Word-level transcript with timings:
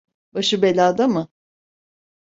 Başı 0.33 0.61
belada 0.61 1.07
mı? 1.07 1.29